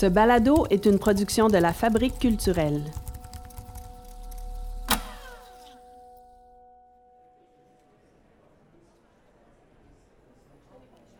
[0.00, 2.84] Ce balado est une production de la Fabrique culturelle.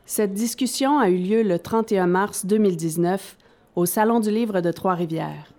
[0.07, 3.37] Cette discussion a eu lieu le 31 mars 2019
[3.75, 5.53] au Salon du Livre de Trois-Rivières.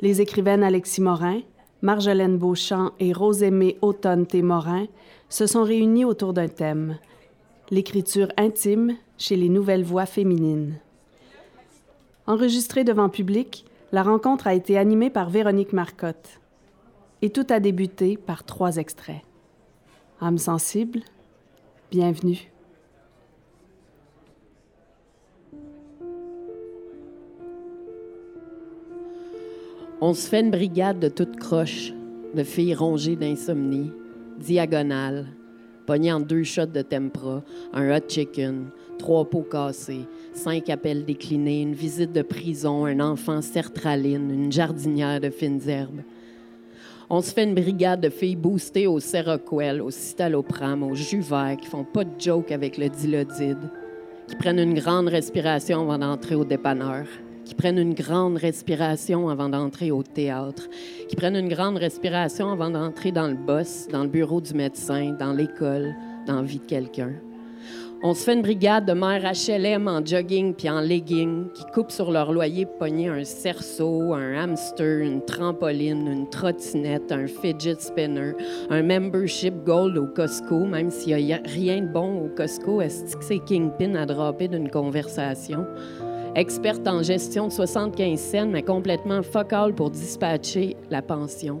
[0.00, 1.40] Les écrivaines Alexis Morin,
[1.82, 4.86] Marjolaine Beauchamp et Rosémée Automne-Témorin
[5.28, 6.98] se sont réunies autour d'un thème
[7.72, 10.78] l'écriture intime chez les nouvelles voix féminines.
[12.28, 16.40] Enregistrée devant public, la rencontre a été animée par Véronique Marcotte.
[17.22, 19.22] Et tout a débuté par trois extraits.
[20.20, 21.00] Âme sensible,
[21.90, 22.52] bienvenue.
[30.02, 31.94] On se fait une brigade de toutes croches,
[32.34, 33.90] de filles rongées d'insomnie,
[34.38, 35.28] diagonales,
[35.88, 38.66] en deux shots de tempra, un hot chicken,
[38.98, 40.06] trois pots cassés,
[40.38, 46.02] cinq appels déclinés, une visite de prison, un enfant sertraline, une jardinière de fines herbes.
[47.10, 51.24] On se fait une brigade de filles boostées au Seroquel, au Citalopram, au jus
[51.60, 53.70] qui font pas de joke avec le dilodide,
[54.28, 57.06] qui prennent une grande respiration avant d'entrer au dépanneur
[57.48, 60.68] qui prennent une grande respiration avant d'entrer au théâtre,
[61.08, 65.16] qui prennent une grande respiration avant d'entrer dans le boss, dans le bureau du médecin,
[65.18, 65.94] dans l'école,
[66.26, 67.14] dans la vie de quelqu'un.
[68.00, 71.90] On se fait une brigade de mères HLM en jogging puis en legging qui coupent
[71.90, 78.34] sur leur loyer pogné un cerceau, un hamster, une trampoline, une trottinette, un fidget spinner,
[78.70, 83.16] un membership gold au Costco, même s'il n'y a rien de bon au Costco, est-ce
[83.16, 85.66] que c'est Kingpin à dropper d'une conversation?
[86.36, 91.60] experte en gestion de 75 cents, mais complètement focal pour dispatcher la pension.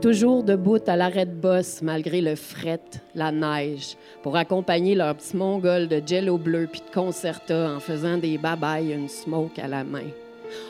[0.00, 2.80] Toujours debout à l'arrêt de boss, malgré le fret,
[3.14, 8.18] la neige, pour accompagner leur petit mongol de jello bleu puis de concerta en faisant
[8.18, 10.10] des babayes, une smoke à la main.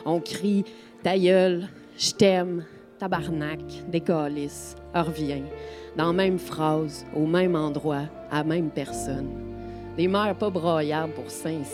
[0.05, 0.63] On crie
[1.03, 1.67] Ta gueule,
[1.97, 2.63] je t'aime,
[2.97, 3.59] tabarnak,
[3.89, 5.43] décalisse, reviens,
[5.97, 9.27] dans la même phrase, au même endroit, à même personne.
[9.97, 11.65] Des mères pas broyardes pour scènes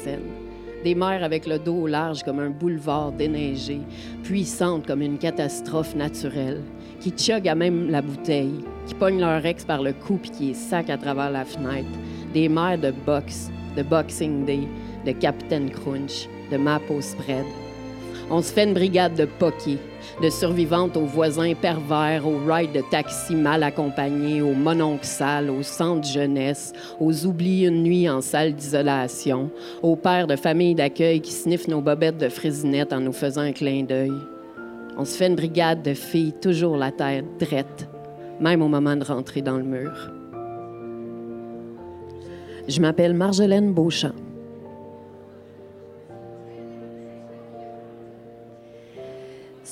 [0.83, 3.81] des mers avec le dos large comme un boulevard déneigé,
[4.23, 6.61] puissantes comme une catastrophe naturelle,
[6.99, 10.53] qui chug à même la bouteille, qui pognent leur ex par le cou puis qui
[10.53, 11.89] sac à travers la fenêtre,
[12.33, 14.67] des mères de boxe, de Boxing Day,
[15.05, 17.45] de Captain Crunch, de Mapo Spread.
[18.31, 19.79] On se fait une brigade de poké,
[20.21, 25.63] de survivantes aux voisins pervers, aux rides de taxi mal accompagnés, aux mononques sales, aux
[25.63, 29.49] centres jeunesse, aux oublis une nuit en salle d'isolation,
[29.81, 33.51] aux pères de famille d'accueil qui sniffent nos bobettes de frésinette en nous faisant un
[33.51, 34.13] clin d'œil.
[34.95, 37.89] On se fait une brigade de filles toujours la tête drette,
[38.39, 40.11] même au moment de rentrer dans le mur.
[42.67, 44.28] Je m'appelle Marjolaine Beauchamp.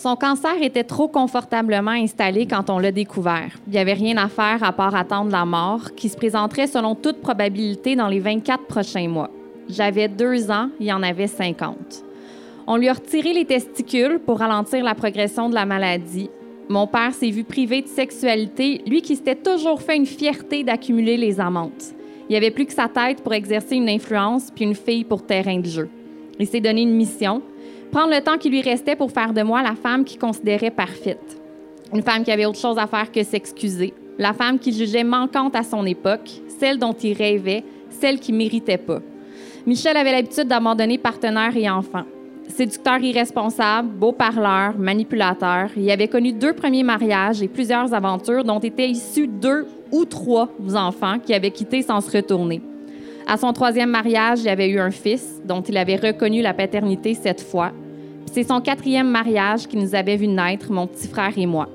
[0.08, 3.52] Son cancer était trop confortablement installé quand on l'a découvert.
[3.68, 6.96] Il n'y avait rien à faire à part attendre la mort, qui se présenterait selon
[6.96, 9.30] toute probabilité dans les 24 prochains mois.
[9.68, 12.06] J'avais deux ans, il y en avait 50.
[12.68, 16.30] On lui a retiré les testicules pour ralentir la progression de la maladie.
[16.70, 21.18] Mon père s'est vu privé de sexualité, lui qui s'était toujours fait une fierté d'accumuler
[21.18, 21.94] les amantes.
[22.30, 25.26] Il n'y avait plus que sa tête pour exercer une influence puis une fille pour
[25.26, 25.90] terrain de jeu.
[26.40, 27.42] Il s'est donné une mission,
[27.92, 31.42] prendre le temps qui lui restait pour faire de moi la femme qu'il considérait parfaite.
[31.94, 33.94] Une femme qui avait autre chose à faire que s'excuser.
[34.20, 38.78] La femme qu'il jugeait manquante à son époque, celle dont il rêvait, celle qui méritait
[38.78, 39.00] pas.
[39.66, 42.06] Michel avait l'habitude d'abandonner partenaires et enfants.
[42.48, 48.60] Séducteur irresponsable, beau parleur, manipulateur, il avait connu deux premiers mariages et plusieurs aventures dont
[48.60, 52.62] étaient issus deux ou trois enfants qui avaient quitté sans se retourner.
[53.30, 57.14] À son troisième mariage, il avait eu un fils dont il avait reconnu la paternité
[57.14, 57.74] cette fois.
[58.32, 61.68] C'est son quatrième mariage qui nous avait vu naître, mon petit frère et moi.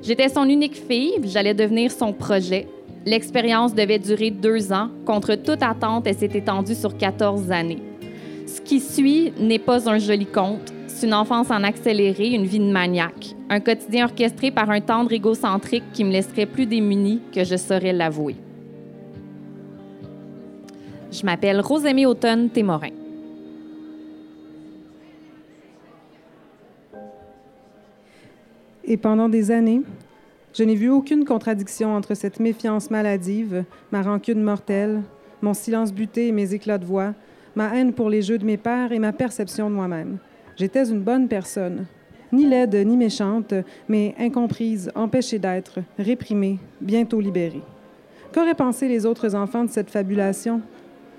[0.00, 2.68] J'étais son unique fille, j'allais devenir son projet.
[3.04, 4.88] L'expérience devait durer deux ans.
[5.04, 7.82] Contre toute attente, elle s'est étendue sur 14 années.
[8.46, 10.72] Ce qui suit n'est pas un joli conte.
[10.86, 13.34] C'est une enfance en accéléré, une vie de maniaque.
[13.50, 17.92] Un quotidien orchestré par un tendre égocentrique qui me laisserait plus démunie que je saurais
[17.92, 18.36] l'avouer.
[21.10, 22.90] Je m'appelle Rosémie Automne Témorin.
[28.84, 29.82] Et pendant des années,
[30.52, 35.02] je n'ai vu aucune contradiction entre cette méfiance maladive, ma rancune mortelle,
[35.42, 37.14] mon silence buté et mes éclats de voix,
[37.54, 40.18] ma haine pour les jeux de mes pères et ma perception de moi-même.
[40.56, 41.86] J'étais une bonne personne,
[42.32, 43.54] ni laide ni méchante,
[43.88, 47.62] mais incomprise, empêchée d'être, réprimée, bientôt libérée.
[48.32, 50.60] Qu'auraient pensé les autres enfants de cette fabulation?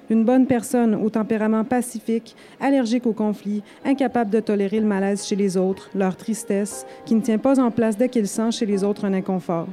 [0.09, 5.35] Une bonne personne au tempérament pacifique, allergique au conflit, incapable de tolérer le malaise chez
[5.35, 8.85] les autres, leur tristesse, qui ne tient pas en place dès qu'il sent chez les
[8.85, 9.67] autres un inconfort.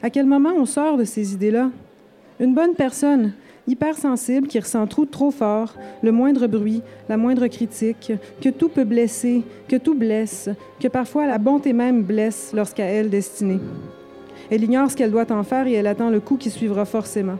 [0.00, 1.70] À quel moment on sort de ces idées-là?
[2.38, 3.32] Une bonne personne,
[3.66, 8.84] hypersensible, qui ressent tout trop fort, le moindre bruit, la moindre critique, que tout peut
[8.84, 13.60] blesser, que tout blesse, que parfois la bonté même blesse lorsqu'à elle destinée.
[14.48, 17.38] Elle ignore ce qu'elle doit en faire et elle attend le coup qui suivra forcément.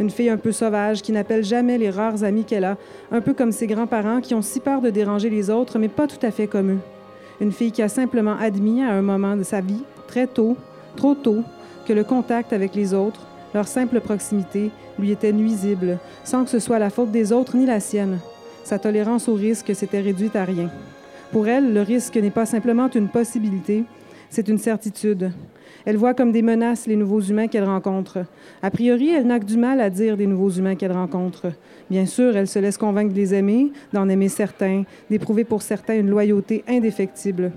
[0.00, 2.76] Une fille un peu sauvage qui n'appelle jamais les rares amis qu'elle a,
[3.10, 6.06] un peu comme ses grands-parents qui ont si peur de déranger les autres, mais pas
[6.06, 6.78] tout à fait comme eux.
[7.40, 10.56] Une fille qui a simplement admis à un moment de sa vie, très tôt,
[10.96, 11.42] trop tôt,
[11.86, 16.58] que le contact avec les autres, leur simple proximité, lui était nuisible, sans que ce
[16.58, 18.18] soit la faute des autres ni la sienne.
[18.64, 20.70] Sa tolérance au risque s'était réduite à rien.
[21.32, 23.84] Pour elle, le risque n'est pas simplement une possibilité,
[24.30, 25.32] c'est une certitude.
[25.88, 28.18] Elle voit comme des menaces les nouveaux humains qu'elle rencontre.
[28.60, 31.46] A priori, elle n'a que du mal à dire des nouveaux humains qu'elle rencontre.
[31.88, 35.98] Bien sûr, elle se laisse convaincre de les aimer, d'en aimer certains, d'éprouver pour certains
[35.98, 37.52] une loyauté indéfectible.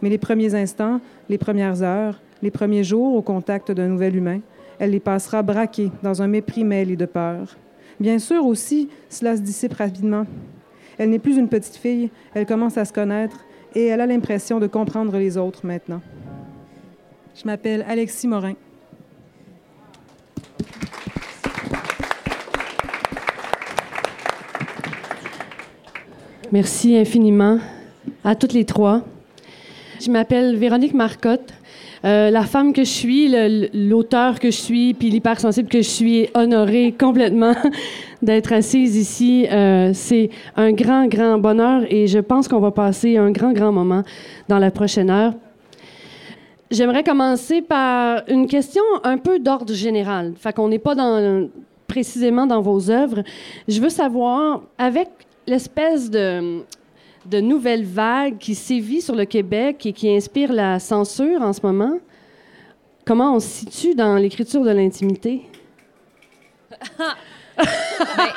[0.00, 0.98] Mais les premiers instants,
[1.28, 4.40] les premières heures, les premiers jours au contact d'un nouvel humain,
[4.78, 7.54] elle les passera braquées dans un mépris mêlé de peur.
[8.00, 10.24] Bien sûr aussi, cela se dissipe rapidement.
[10.96, 13.44] Elle n'est plus une petite fille, elle commence à se connaître
[13.74, 16.00] et elle a l'impression de comprendre les autres maintenant.
[17.36, 18.54] Je m'appelle Alexis Morin.
[26.52, 27.58] Merci infiniment
[28.22, 29.02] à toutes les trois.
[30.00, 31.52] Je m'appelle Véronique Marcotte.
[32.04, 33.34] Euh, la femme que je suis,
[33.72, 37.54] l'auteur que je suis, puis l'hypersensible que je suis, honorée complètement
[38.22, 39.48] d'être assise ici.
[39.50, 43.72] Euh, c'est un grand, grand bonheur et je pense qu'on va passer un grand, grand
[43.72, 44.04] moment
[44.48, 45.32] dans la prochaine heure.
[46.70, 50.34] J'aimerais commencer par une question un peu d'ordre général.
[50.36, 50.94] Fait qu'on n'est pas
[51.86, 53.22] précisément dans vos œuvres.
[53.68, 55.08] Je veux savoir, avec
[55.46, 56.62] l'espèce de,
[57.26, 61.60] de nouvelle vague qui sévit sur le Québec et qui inspire la censure en ce
[61.62, 61.98] moment,
[63.04, 65.42] comment on se situe dans l'écriture de l'intimité?
[67.56, 68.30] Ben,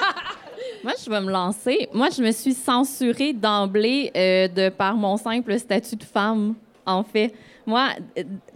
[0.83, 1.89] moi, je vais me lancer.
[1.91, 6.53] Moi, je me suis censurée d'emblée euh, de par mon simple statut de femme,
[6.85, 7.33] en fait.
[7.68, 7.90] Moi,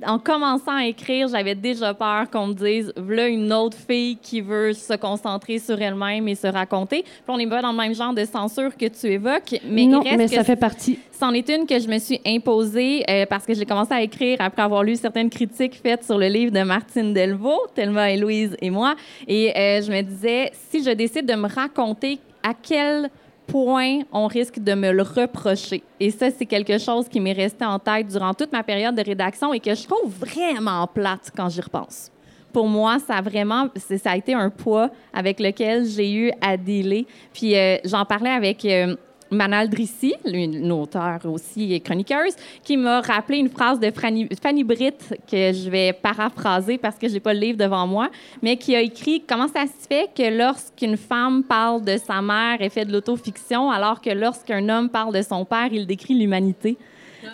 [0.07, 4.39] en commençant à écrire, j'avais déjà peur qu'on me dise voilà une autre fille qui
[4.39, 7.03] veut se concentrer sur elle-même et se raconter.
[7.03, 10.01] Puis on n'est pas dans le même genre de censure que tu évoques, mais non,
[10.01, 10.97] il reste mais que ça fait partie.
[11.11, 14.37] C'en est une que je me suis imposée euh, parce que j'ai commencé à écrire
[14.39, 18.55] après avoir lu certaines critiques faites sur le livre de Martine Delvaux, Thelma et Louise
[18.61, 18.95] et moi.
[19.27, 23.09] Et euh, je me disais, si je décide de me raconter à quel
[23.51, 25.83] point on risque de me le reprocher.
[25.99, 29.03] Et ça, c'est quelque chose qui m'est resté en tête durant toute ma période de
[29.03, 32.09] rédaction et que je trouve vraiment plate quand j'y repense.
[32.53, 36.57] Pour moi, ça a vraiment, ça a été un poids avec lequel j'ai eu à
[36.57, 37.05] dealer.
[37.33, 38.95] Puis euh, j'en parlais avec euh,
[39.31, 45.15] Manal Drissi, une auteure aussi et chroniqueuse, qui m'a rappelé une phrase de Fanny, Britt
[45.29, 48.09] que je vais paraphraser parce que j'ai pas le livre devant moi,
[48.41, 52.57] mais qui a écrit comment ça se fait que lorsqu'une femme parle de sa mère,
[52.59, 56.77] elle fait de l'autofiction, alors que lorsqu'un homme parle de son père, il décrit l'humanité.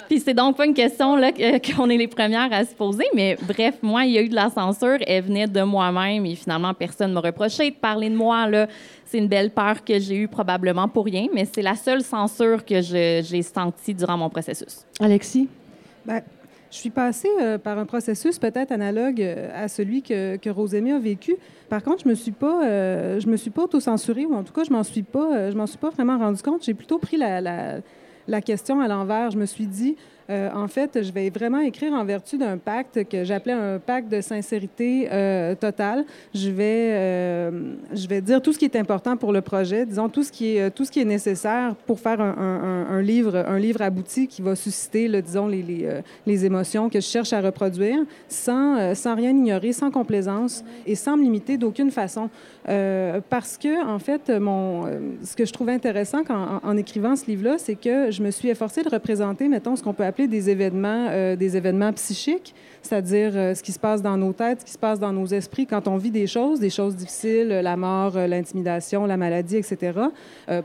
[0.07, 1.31] Puis c'est donc pas une question là
[1.75, 4.35] qu'on est les premières à se poser, mais bref, moi, il y a eu de
[4.35, 8.47] la censure, elle venait de moi-même et finalement personne m'a reproché de parler de moi
[8.47, 8.67] là.
[9.05, 12.65] C'est une belle peur que j'ai eue probablement pour rien, mais c'est la seule censure
[12.65, 14.85] que j'ai sentie durant mon processus.
[14.99, 15.47] Alexis?
[16.05, 16.21] Ben,
[16.69, 20.99] je suis passée euh, par un processus peut-être analogue euh, à celui que, que a
[20.99, 21.35] vécu.
[21.69, 24.53] Par contre, je me suis pas, euh, je me suis pas auto-censurée, ou en tout
[24.53, 26.63] cas, je m'en suis pas, je m'en suis pas vraiment rendu compte.
[26.63, 27.77] J'ai plutôt pris la, la,
[28.27, 29.31] la question à l'envers.
[29.31, 29.95] Je me suis dit,
[30.29, 34.09] euh, en fait, je vais vraiment écrire en vertu d'un pacte que j'appelais un pacte
[34.11, 36.03] de sincérité euh, totale.
[36.33, 40.09] Je vais, euh, je vais dire tout ce qui est important pour le projet, disons
[40.09, 43.81] tout ce qui est, tout ce qui est nécessaire pour faire un, livre, un livre
[43.81, 45.87] abouti qui va susciter, disons, les, les,
[46.25, 51.15] les, émotions que je cherche à reproduire, sans, sans rien ignorer, sans complaisance et sans
[51.17, 52.29] me limiter d'aucune façon.
[52.65, 54.85] parce que, en fait, mon,
[55.23, 58.49] ce que je trouve intéressant en, en écrivant ce livre-là, c'est que je me suis
[58.49, 63.33] efforcée de représenter, mettons, ce qu'on peut appeler des événements, euh, des événements psychiques, c'est-à-dire
[63.35, 65.67] euh, ce qui se passe dans nos têtes, ce qui se passe dans nos esprits
[65.67, 69.99] quand on vit des choses, des choses difficiles, la mort, euh, l'intimidation, la maladie, etc.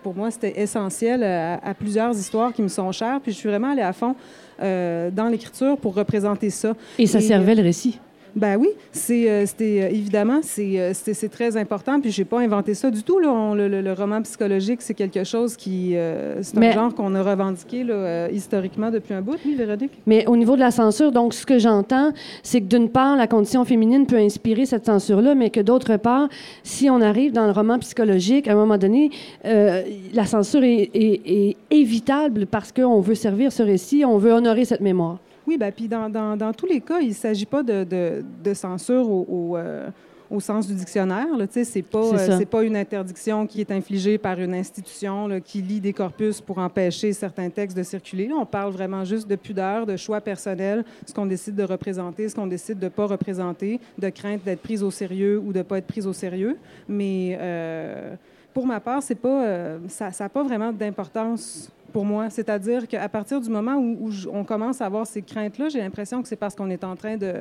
[0.02, 3.72] pour moi, c'était essentiel à, plusieurs histoires qui me sont chères, puis je suis vraiment
[3.72, 4.14] allée à fond
[4.60, 6.74] dans l'écriture pour représenter ça.
[6.98, 7.98] Et ça servait le récit.
[8.34, 12.00] Ben oui, c'est euh, c'était euh, évidemment c'est euh, c'est c'est très important.
[12.00, 13.18] Puis j'ai pas inventé ça du tout.
[13.18, 13.30] Là.
[13.30, 16.94] On- le, le- le roman psychologique, c'est quelque chose qui euh, c'est un Mais- genre
[16.94, 19.36] qu'on a revendiqué là, euh, historiquement depuis un bout.
[19.44, 19.92] Oui, Véronique.
[20.06, 22.12] Mais au niveau de la censure, donc, ce que j'entends,
[22.42, 26.28] c'est que d'une part, la condition féminine peut inspirer cette censure-là, mais que d'autre part,
[26.62, 29.10] si on arrive dans le roman psychologique, à un moment donné,
[29.44, 29.82] euh,
[30.14, 34.64] la censure est, est- est évitable parce qu'on veut servir ce récit, on veut honorer
[34.64, 35.18] cette mémoire.
[35.46, 38.24] Oui, ben puis dans, dans, dans tous les cas, il ne s'agit pas de, de,
[38.44, 39.88] de censure au, au, euh,
[40.30, 41.26] au sens du dictionnaire.
[41.50, 45.60] Sais, c'est pas euh, pas une interdiction qui est infligée par une institution là, qui
[45.60, 48.30] lit des corpus pour empêcher certains textes de circuler.
[48.32, 52.34] On parle vraiment juste de pudeur, de choix personnel, ce qu'on décide de représenter, ce
[52.34, 55.62] qu'on décide de ne pas représenter, de crainte d'être prise au sérieux ou de ne
[55.64, 56.56] pas être prise au sérieux.
[56.88, 58.14] Mais euh,
[58.54, 62.30] pour ma part, c'est pas, ça n'a pas vraiment d'importance pour moi.
[62.30, 66.28] C'est-à-dire qu'à partir du moment où, on commence à avoir ces craintes-là, j'ai l'impression que
[66.28, 67.34] c'est parce qu'on est en train de...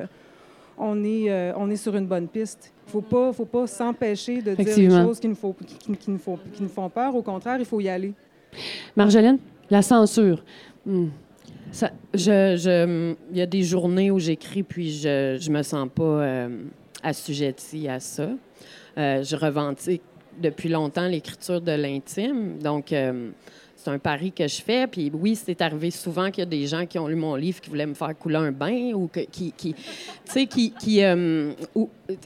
[0.78, 2.72] On est, euh, on est sur une bonne piste.
[2.86, 5.96] Il ne faut pas, faut pas s'empêcher de dire des choses qui nous, faut, qui,
[5.96, 7.14] qui nous font, qui nous font peur.
[7.14, 8.14] Au contraire, il faut y aller.
[8.96, 9.38] Marjolaine,
[9.70, 10.42] la censure.
[10.86, 11.08] Hmm.
[11.70, 15.88] Ça, je, je, il y a des journées où j'écris puis je, je me sens
[15.94, 16.48] pas euh,
[17.02, 18.28] assujettie à ça.
[18.98, 20.02] Euh, je revendique
[20.40, 23.30] depuis longtemps l'écriture de l'intime, donc euh,
[23.82, 24.86] c'est un pari que je fais.
[24.86, 27.60] Puis oui, c'est arrivé souvent qu'il y a des gens qui ont lu mon livre
[27.60, 29.74] qui voulaient me faire couler un bain ou que, qui, tu
[30.24, 31.52] sais, qui, qui euh,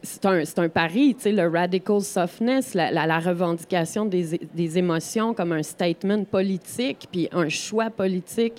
[0.03, 5.53] c'est un, un pari, tu sais, le radical softness, la, revendication des, des émotions comme
[5.53, 8.55] un statement politique, puis un choix politique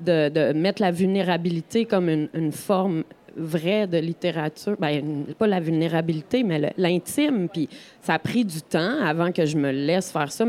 [0.00, 3.04] de, de mettre la vulnérabilité comme une, une forme
[3.36, 4.76] vraie de littérature.
[4.78, 7.48] Ben, pas la vulnérabilité, mais l'intime.
[7.48, 7.68] Puis
[8.00, 10.44] ça a pris du temps avant que je me laisse faire ça,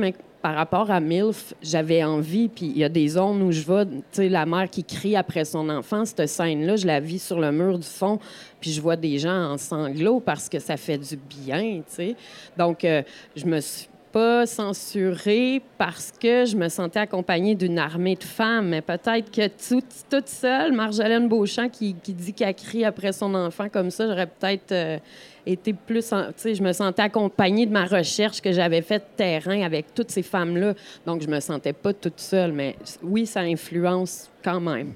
[0.46, 3.86] par rapport à MILF, j'avais envie, puis il y a des zones où je vais,
[3.88, 7.40] tu sais, la mère qui crie après son enfant, cette scène-là, je la vis sur
[7.40, 8.20] le mur du fond,
[8.62, 12.16] puis je vois des gens en sanglots parce que ça fait du bien, tu sais.
[12.56, 13.02] Donc, euh,
[13.36, 18.70] je me suis pas censurée parce que je me sentais accompagnée d'une armée de femmes,
[18.70, 23.36] mais peut-être que tout- toute seule, Marjolaine Beauchamp qui, qui dit qu'elle crie après son
[23.36, 24.98] enfant comme ça, j'aurais peut-être euh,
[25.46, 26.08] été plus...
[26.08, 30.12] Tu sais, je me sentais accompagnée de ma recherche que j'avais faite terrain avec toutes
[30.12, 34.94] ces femmes-là, donc je me sentais pas toute seule, mais oui, ça influence quand même.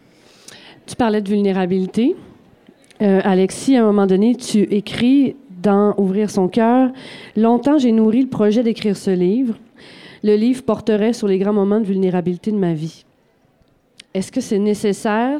[0.88, 2.16] Tu parlais de vulnérabilité.
[3.02, 6.92] Euh, Alexis, à un moment donné, tu écris dans Ouvrir son cœur.
[7.36, 9.56] Longtemps, j'ai nourri le projet d'écrire ce livre.
[10.24, 13.06] Le livre porterait sur les grands moments de vulnérabilité de ma vie.
[14.14, 15.38] Est-ce que c'est nécessaire?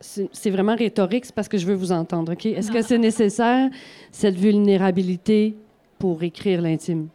[0.00, 2.46] C'est vraiment rhétorique, c'est parce que je veux vous entendre, OK?
[2.46, 3.70] Est-ce que c'est nécessaire,
[4.10, 5.54] cette vulnérabilité,
[5.98, 7.08] pour écrire l'intime?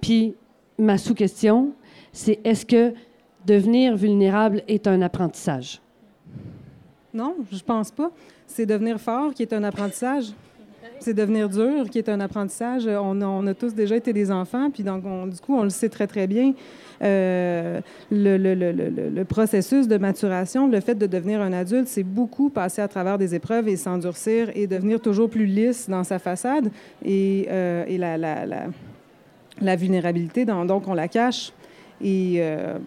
[0.00, 0.34] Puis,
[0.78, 1.72] ma sous-question,
[2.12, 2.94] c'est est-ce que
[3.46, 5.80] devenir vulnérable est un apprentissage?
[7.14, 8.10] Non, je pense pas.
[8.46, 10.32] C'est devenir fort qui est un apprentissage.
[11.00, 12.86] C'est devenir dur qui est un apprentissage.
[12.86, 15.62] On a, on a tous déjà été des enfants, puis donc on- du coup, on
[15.62, 16.52] le sait très, très bien.
[17.02, 18.72] Euh, le- le- le-
[19.10, 23.18] le processus de maturation, le fait de devenir un adulte, c'est beaucoup passer à travers
[23.18, 26.70] des épreuves et s'endurcir et devenir toujours plus lisse dans sa façade.
[27.04, 28.66] Et, euh, et la, la- la-
[29.60, 31.52] la vulnérabilité, dans- donc on la cache.
[32.02, 32.78] Et euh,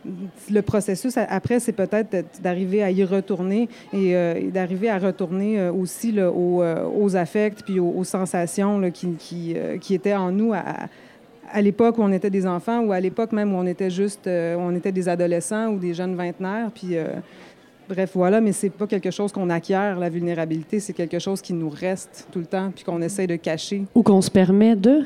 [0.51, 5.71] le processus après, c'est peut-être d'arriver à y retourner et, euh, d'arriver à retourner euh,
[5.71, 9.55] aussi aux, affects puis aux, sensations qui,
[9.89, 13.57] étaient en nous à, l'époque où on était des enfants ou à l'époque même où
[13.57, 16.69] on était juste, on était des adolescents ou des jeunes vingtenaires.
[16.73, 16.95] Puis
[17.87, 21.53] bref, voilà, mais c'est pas quelque chose qu'on acquiert, la vulnérabilité, c'est quelque chose qui
[21.53, 23.85] nous reste tout le temps puis qu'on essaie de cacher.
[23.95, 25.03] Ou qu'on se permet de?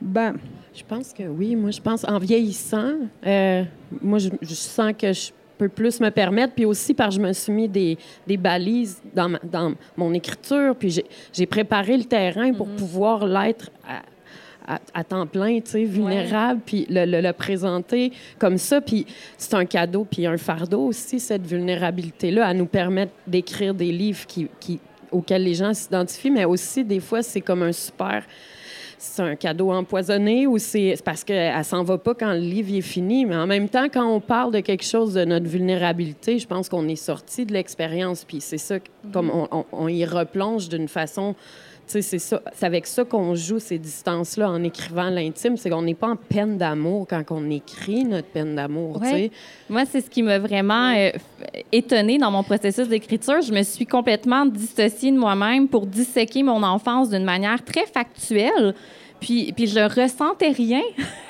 [0.00, 0.34] Ben,
[0.74, 1.56] Je pense que oui.
[1.56, 2.92] Moi, je pense en vieillissant,
[3.26, 3.64] euh,
[4.00, 6.54] moi, je, je sens que je peux plus me permettre.
[6.54, 10.12] Puis aussi, parce que je me suis mis des, des balises dans, ma- dans mon
[10.14, 10.76] écriture.
[10.78, 15.70] Puis j'ai- j'ai préparé le terrain pour pouvoir l'être à, à- à temps plein, tu
[15.72, 18.80] sais, vulnérable, puis le, le- le présenter comme ça.
[18.80, 19.04] Puis
[19.36, 24.26] c'est un cadeau, puis un fardeau aussi, cette vulnérabilité-là, à nous permettre d'écrire des livres
[24.28, 24.78] qui, qui,
[25.10, 28.22] auxquels les gens s'identifient, mais aussi, des fois, c'est comme un super
[28.98, 32.80] c'est un cadeau empoisonné ou c'est parce qu'elle s'en va pas quand le livre est
[32.80, 33.24] fini.
[33.26, 36.68] Mais en même temps, quand on parle de quelque chose de notre vulnérabilité, je pense
[36.68, 38.24] qu'on est sorti de l'expérience.
[38.24, 38.76] Puis c'est ça,
[39.12, 41.34] comme on, on- on y replonge d'une façon.
[41.88, 42.42] C'est ça.
[42.54, 45.56] C'est avec ça qu'on joue ces distances-là en écrivant l'intime.
[45.56, 49.00] C'est qu'on n'est pas en peine d'amour quand on écrit notre peine d'amour.
[49.00, 49.30] Ouais.
[49.68, 51.10] Moi, c'est ce qui m'a vraiment euh,
[51.72, 53.40] étonnée dans mon processus d'écriture.
[53.40, 58.74] Je me suis complètement dissociée de moi-même pour disséquer mon enfance d'une manière très factuelle.
[59.20, 60.82] Puis, puis je ressentais rien.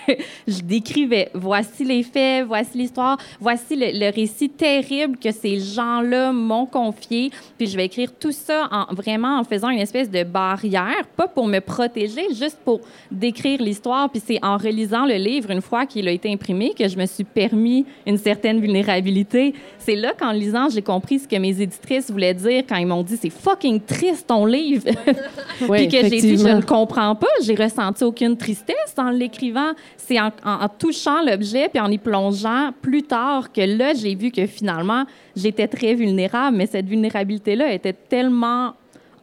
[0.48, 1.30] je décrivais.
[1.34, 7.30] Voici les faits, voici l'histoire, voici le, récit terrible que ces gens-là m'ont confié.
[7.56, 11.28] Puis je vais écrire tout ça en, vraiment en faisant une espèce de barrière, pas
[11.28, 12.80] pour me protéger, juste pour
[13.10, 14.10] décrire l'histoire.
[14.10, 17.06] Puis c'est en relisant le livre, une fois qu'il a été imprimé, que je me
[17.06, 19.54] suis permis une certaine vulnérabilité.
[19.78, 23.02] C'est là qu'en lisant, j'ai compris ce que mes éditrices voulaient dire quand ils m'ont
[23.02, 24.84] dit c'est fucking triste ton livre.
[25.58, 30.18] Puis que j'ai dit je ne comprends pas, j'ai ressenti aucune tristesse en l'écrivant c'est
[30.20, 30.30] en,
[30.78, 35.04] touchant l'objet puis en y plongeant plus tard que là, j'ai vu que finalement,
[35.36, 38.74] j'étais très vulnérable, mais cette vulnérabilité-là était tellement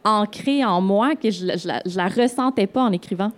[0.04, 3.32] ancrée en moi que je, ne la, ressentais pas en écrivant.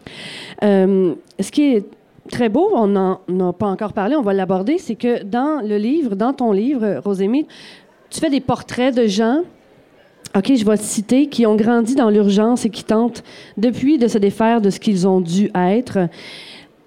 [0.63, 1.87] Euh, ce qui est
[2.31, 5.79] très beau, on n'en a pas encore parlé, on va l'aborder, c'est que dans le
[5.79, 7.47] livre, dans ton livre, Rosémie,
[8.11, 9.43] tu fais des portraits de gens
[10.37, 13.25] OK, je vais te citer, qui ont grandi dans l'urgence et qui tentent
[13.57, 16.09] depuis de se défaire de ce qu'ils ont dû être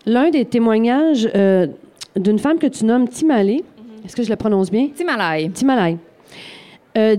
[0.05, 1.67] l'un des témoignages euh,
[2.15, 3.63] d'une femme que tu nommes Timalé.
[3.77, 4.05] Mhm.
[4.05, 4.89] Est-ce que je le prononce bien?
[4.95, 5.49] Timalay.
[5.49, 5.97] Timalay.
[6.97, 7.15] Euh,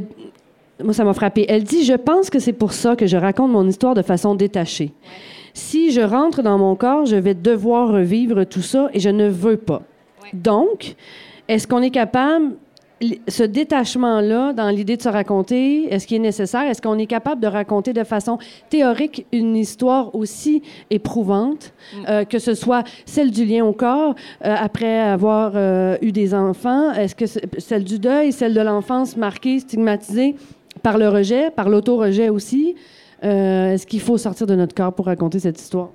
[0.82, 1.46] moi, ça m'a frappé.
[1.48, 4.34] Elle dit Je pense que c'est pour ça que je raconte mon histoire de façon
[4.34, 4.92] détachée.
[5.54, 9.28] Si je rentre dans mon corps, je vais devoir revivre tout ça et je ne
[9.28, 9.82] veux pas.
[10.32, 10.94] Donc,
[11.48, 12.52] est-ce qu'on est capable
[13.28, 16.62] ce détachement-là dans l'idée de se raconter, est-ce qu'il est nécessaire?
[16.62, 18.38] Est-ce qu'on est capable de raconter de façon
[18.70, 22.04] théorique une histoire aussi éprouvante, mm.
[22.08, 26.34] euh, que ce soit celle du lien au corps euh, après avoir euh, eu des
[26.34, 26.92] enfants?
[26.92, 27.26] Est-ce que
[27.58, 30.36] celle du deuil, celle de l'enfance marquée, stigmatisée
[30.82, 32.74] par le rejet, par l'auto-rejet aussi?
[33.24, 35.90] est-ce qu'il faut sortir de notre corps pour raconter cette histoire?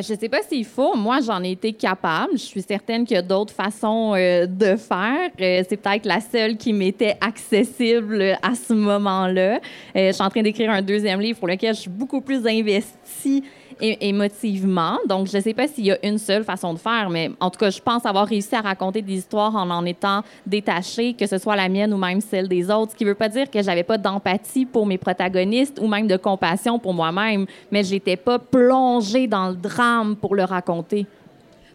[0.00, 0.94] Je ne sais pas s'il faut.
[0.96, 2.32] Moi, j'en ai été capable.
[2.34, 5.30] Je suis certaine qu'il y a d'autres façons euh, de faire.
[5.40, 9.56] Euh, c'est peut-être la seule qui m'était accessible à ce moment-là.
[9.96, 12.46] Euh, je suis en train d'écrire un deuxième livre pour lequel je suis beaucoup plus
[12.46, 13.42] investie
[13.80, 14.98] émotivement.
[15.06, 17.50] Donc, je ne sais pas s'il y a une seule façon de faire, mais en
[17.50, 21.26] tout cas, je pense avoir réussi à raconter des histoires en en étant détachée, que
[21.26, 22.92] ce soit la mienne ou même celle des autres.
[22.92, 26.06] Ce qui ne veut pas dire que j'avais pas d'empathie pour mes protagonistes ou même
[26.06, 31.06] de compassion pour moi-même, mais je n'étais pas plongée dans le drame pour le raconter.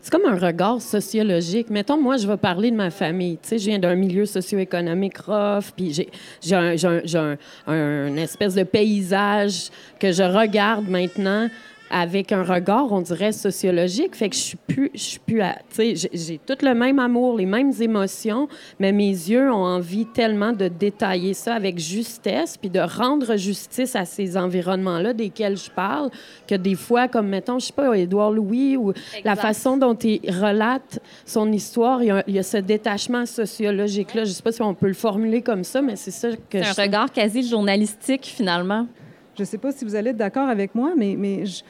[0.03, 1.69] C'est comme un regard sociologique.
[1.69, 3.37] Mettons, moi, je vais parler de ma famille.
[3.41, 6.75] Tu sais, je viens d'un milieu socio-économique rough, puis j'ai un,
[7.15, 9.69] un, un, espèce de paysage
[10.01, 11.47] que je regarde maintenant
[11.93, 14.15] avec un regard, on dirait, sociologique.
[14.15, 17.37] Fait que je suis plus, je suis plus tu sais, j'ai tout le même amour,
[17.37, 18.47] les mêmes émotions,
[18.79, 23.95] mais mes yeux ont envie tellement de détailler ça avec justesse, puis de rendre justice
[23.95, 26.09] à ces environnements-là desquels je parle,
[26.47, 28.91] que des fois, comme mettons, je sais pas, Édouard Louis, ou
[29.23, 34.25] la façon dont il relate son histoire, il y a, ce détachement sociologique-là.
[34.25, 36.79] Je sais pas si on peut le formuler comme ça, mais c'est ça que C'est
[36.79, 38.87] un regard quasi journalistique, finalement.
[39.35, 41.63] Je ne sais pas si vous allez être d'accord avec moi, mais, mais je,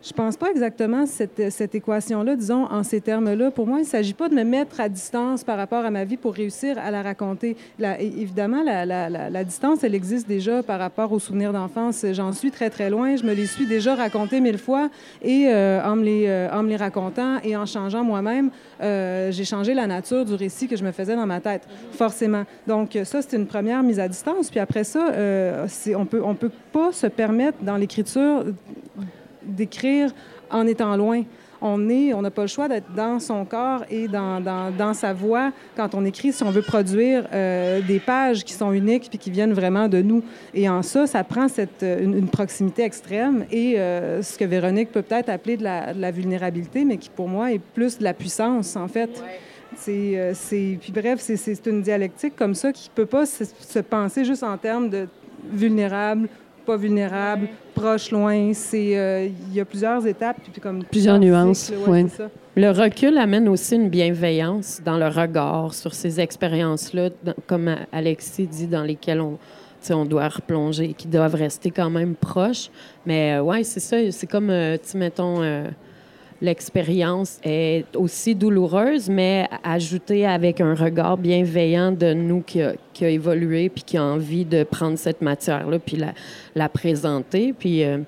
[0.00, 3.50] je pense pas exactement cette, cette équation-là, disons, en ces termes-là.
[3.50, 6.04] Pour moi, il ne s'agit pas de me mettre à distance par rapport à ma
[6.04, 7.56] vie pour réussir à la raconter.
[7.98, 12.06] évidemment, la, la, la, distance, elle existe déjà par rapport aux souvenirs d'enfance.
[12.12, 13.16] J'en suis très, très loin.
[13.16, 14.88] Je me les suis déjà racontés mille fois
[15.20, 19.32] et euh, en, me les, euh, en me les racontant et en changeant moi-même, euh,
[19.32, 22.44] j'ai changé la nature du récit que je me faisais dans ma tête, forcément.
[22.68, 24.48] Donc, ça, c'est une première mise à distance.
[24.48, 25.12] Puis après ça,
[25.96, 28.44] on peut, on peut pas se permettre dans l'écriture
[29.48, 30.12] d'écrire
[30.50, 31.22] en étant loin.
[31.60, 34.94] On est, on n'a pas le choix d'être dans son corps et dans, dans, dans,
[34.94, 39.08] sa voix quand on écrit si on veut produire euh, des pages qui sont uniques
[39.10, 40.22] puis qui viennent vraiment de nous.
[40.54, 45.02] Et en ça, ça prend cette, une, proximité extrême et euh, ce que Véronique peut
[45.02, 48.14] peut-être appeler de la, de la, vulnérabilité, mais qui pour moi est plus de la
[48.14, 49.10] puissance, en fait.
[49.76, 53.26] C'est, euh, c'est, puis bref, c'est, c'est une dialectique comme ça qui ne peut pas
[53.26, 55.08] se, se penser juste en termes de
[55.52, 56.28] vulnérable
[56.68, 58.52] pas vulnérable, proche, loin.
[58.52, 60.36] C'est, euh, il y a plusieurs étapes.
[60.52, 61.72] Puis comme plusieurs nuances.
[62.56, 67.08] Le recul amène aussi une bienveillance dans le regard sur ces expériences-là,
[67.46, 69.38] comme Alexis dit, dans lesquelles on,
[69.90, 72.68] on doit replonger, qui doivent rester quand même proches.
[73.06, 73.96] Mais euh, ouais, c'est ça.
[74.10, 75.40] C'est comme, euh, tu mettons
[76.40, 83.04] l'expérience est aussi douloureuse, mais ajoutée avec un regard bienveillant de nous qui a, qui
[83.04, 86.12] a évolué puis qui a envie de prendre cette matière-là puis la,
[86.54, 87.52] la présenter.
[87.52, 87.98] Puis, euh,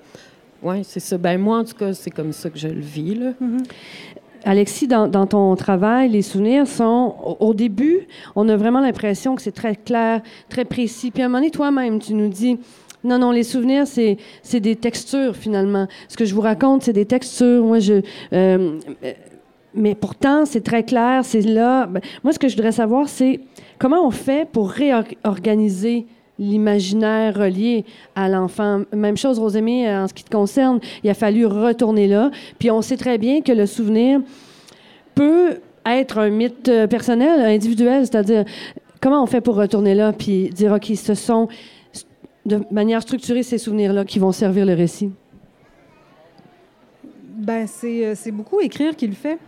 [0.63, 1.17] ouais, c'est ça.
[1.17, 3.15] Ben moi, en tout cas, c'est comme ça que je le vis.
[3.15, 3.31] Là.
[3.41, 3.63] Mm-hmm.
[4.43, 9.41] Alexis, dans, dans, ton travail, les souvenirs sont, au, début, on a vraiment l'impression que
[9.41, 11.11] c'est très clair, très précis.
[11.11, 12.57] Puis à un moment donné, toi-même, tu nous dis,
[13.03, 15.87] non, non, les souvenirs, c'est, des textures, finalement.
[16.07, 17.65] Ce que je vous raconte, c'est des textures.
[18.33, 18.79] Euh,
[19.73, 21.89] mais pourtant, c'est très clair, c'est là.
[22.23, 23.39] Moi, ce que je voudrais savoir, c'est
[23.79, 26.05] comment on fait pour réorganiser
[26.37, 27.85] l'imaginaire relié
[28.15, 28.81] à l'enfant?
[28.93, 32.29] Même chose, Rosemée, en ce qui te concerne, il a fallu retourner là.
[32.59, 34.21] Puis on sait très bien que le souvenir
[35.15, 38.45] peut être un mythe euh, personnel, individuel, c'est-à-dire
[39.01, 41.47] comment on fait pour retourner là puis dire, OK, ce sont
[42.45, 45.11] de manière structurée ces souvenirs-là qui vont servir le récit?
[47.35, 49.39] Ben, c'est, euh, beaucoup écrire qui le fait.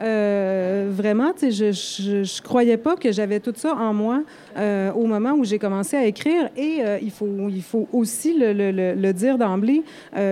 [0.00, 4.22] Euh, vraiment, je, je, je, croyais pas que j'avais tout ça en moi
[4.56, 6.48] euh, au moment où j'ai commencé à écrire.
[6.56, 9.82] Et euh, il, faut, il faut aussi le, le, le dire d'emblée,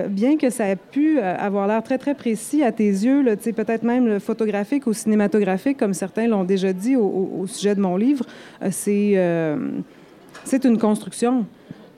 [0.08, 4.20] bien que ça ait pu avoir l'air très, très précis à tes yeux, peut-être même
[4.20, 8.24] photographique ou cinématographique, comme certains l'ont déjà dit au, au, sujet de mon livre,
[8.70, 9.14] c'est
[10.64, 11.46] une construction.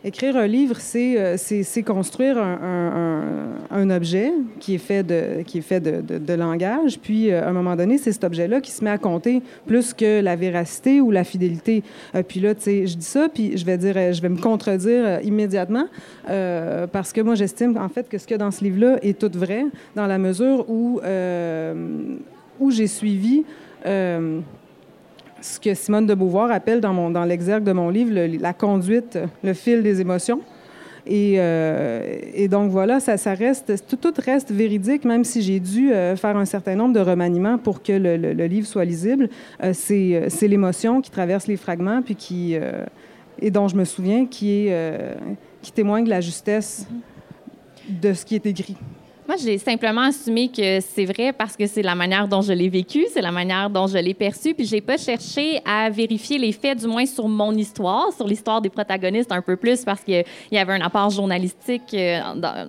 [0.02, 6.98] Écrire un livre, c'est, euh, construire un, objet qui est fait de, langage.
[6.98, 9.92] Puis, euh, à un moment donné, c'est cet objet-là qui se met à compter plus
[9.92, 11.82] que la véracité ou la fidélité.
[12.14, 15.86] Euh, puis là, tu sais, je dis ça, puis je vais me contredire immédiatement
[16.26, 19.18] parce que moi, j'estime en fait que ce qu'il y a dans ce livre-là est
[19.18, 21.00] tout vrai dans la mesure où
[22.70, 23.44] j'ai suivi
[25.40, 29.82] ce que Simone de Beauvoir appelle dans, l'exergue de mon livre la conduite, le fil
[29.82, 30.40] des émotions.
[31.06, 36.36] Et, euh, donc voilà, ça, reste, tout, reste véridique, même si j'ai dû euh, faire
[36.36, 39.28] un certain nombre de remaniements pour que le, livre soit lisible.
[39.62, 42.56] Euh, c'est, l'émotion qui traverse les fragments, puis qui,
[43.40, 44.70] et dont je me souviens, qui
[45.74, 46.86] témoigne de la justesse
[47.88, 48.76] de ce qui est écrit.
[49.30, 52.68] Moi, j'ai simplement assumé que c'est vrai parce que c'est la manière dont je l'ai
[52.68, 56.50] vécu, c'est la manière dont je l'ai perçu, puis j'ai pas cherché à vérifier les
[56.50, 60.24] faits, du moins sur mon histoire, sur l'histoire des protagonistes un peu plus, parce qu'il
[60.50, 62.18] y avait un apport journalistique, euh,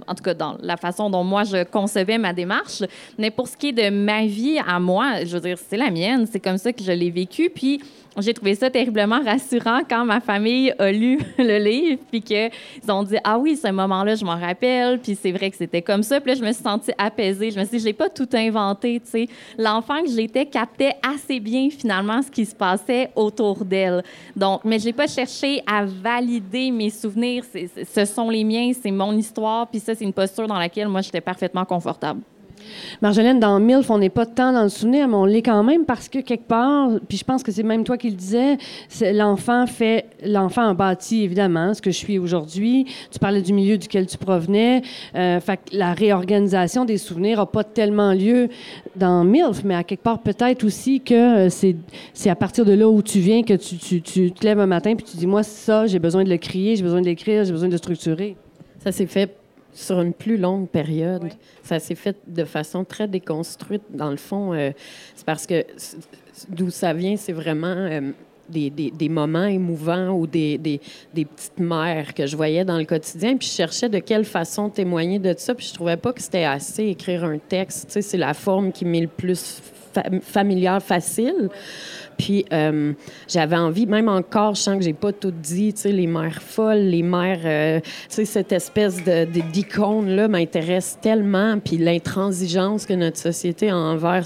[0.06, 2.84] en tout cas dans la façon dont moi je concevais ma démarche.
[3.18, 5.90] Mais pour ce qui est de ma vie à moi, je veux dire, c'est la
[5.90, 7.82] mienne, c'est comme ça que je l'ai vécu, puis
[8.20, 12.52] j'ai trouvé ça terriblement rassurant quand ma famille a lu le livre, puis qu'ils
[12.90, 16.04] ont dit Ah oui, ce moment-là, je m'en rappelle, puis c'est vrai que c'était comme
[16.04, 16.20] ça.
[16.20, 17.52] Puis là, je me suis sentie apaisée.
[17.52, 19.28] Je me suis dit, je n'ai pas tout inventé, tu sais.
[19.58, 24.04] L'enfant que j'étais captait assez bien, finalement, ce qui se passait autour d'elle.
[24.36, 27.46] Donc, mais je n'ai pas cherché à valider mes souvenirs.
[27.54, 31.02] Ce sont les miens, c'est mon histoire, puis ça, c'est une posture dans laquelle moi,
[31.02, 32.22] j'étais parfaitement confortable.
[33.02, 35.86] Marjolaine, dans MILF, on n'est pas tant dans le souvenir, mais on l'est quand même
[35.86, 38.58] parce que quelque part, puis je pense que c'est même toi qui le disais,
[39.14, 42.86] l'enfant fait, l'enfant a bâti évidemment ce que je suis aujourd'hui.
[43.12, 44.82] Tu parlais du milieu duquel tu provenais.
[45.16, 48.50] Euh, fait que la réorganisation des souvenirs n'a pas tellement lieu
[48.96, 51.76] dans MILF, mais à quelque part peut-être aussi que c'est,
[52.14, 55.06] c'est à partir de là où tu viens que tu te lèves un matin puis
[55.06, 57.68] tu dis, moi, ça, j'ai besoin de le crier, j'ai besoin de l'écrire, j'ai besoin
[57.68, 58.36] de le structurer.
[58.80, 59.41] Ça s'est fait
[59.74, 61.30] sur une plus longue période.
[61.64, 63.84] Ça s'est fait de façon très déconstruite.
[63.90, 64.72] Dans le fond, euh,
[65.16, 65.66] c'est parce que
[66.50, 68.12] d'où ça vient, c'est vraiment euh,
[68.50, 70.80] des, des, des, moments émouvants ou des, des,
[71.14, 73.38] petites mères que je voyais dans le quotidien.
[73.38, 75.56] Puis je cherchais de quelle façon témoigner de ça.
[75.56, 77.88] Puis je trouvais pas que c'était assez écrire un texte.
[77.88, 79.62] Tu sais, c'est la forme qui m'est le plus
[79.94, 81.50] fa familière, facile.
[82.18, 82.94] Puis euh,
[83.28, 86.42] j'avais envie, même encore, je sens que j'ai pas tout dit, tu sais, les mères
[86.42, 91.60] folles, les mères, euh, tu sais, cette espèce de, d'icône-là m'intéresse tellement.
[91.60, 94.26] Puis l'intransigeance que notre société a envers,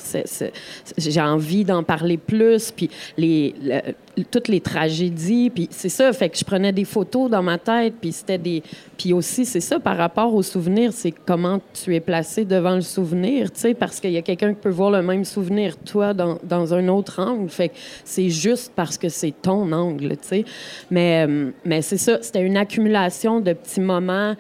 [0.98, 2.71] j'ai envie d'en parler plus.
[2.71, 3.93] Puis les, le,
[4.24, 7.95] toutes les tragédies, puis c'est ça, fait que je prenais des photos dans ma tête,
[8.00, 8.63] puis c'était des...
[8.98, 12.82] Puis aussi, c'est ça, par rapport au souvenir, c'est comment tu es placé devant le
[12.82, 16.13] souvenir, tu sais, parce qu'il y a quelqu'un qui peut voir le même souvenir, toi,
[16.13, 17.71] dans, un autre angle, fait
[18.03, 20.45] c'est juste parce que c'est ton angle, tu sais.
[20.91, 21.27] Mais,
[21.63, 24.35] mais c'est ça, c'était une accumulation de petits moments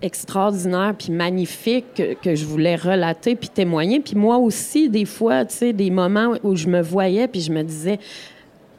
[0.00, 4.00] extraordinaires puis magnifiques que, que, je voulais relater puis témoigner.
[4.00, 7.52] Puis moi aussi, des fois, tu sais, des moments où je me voyais puis je
[7.52, 7.98] me disais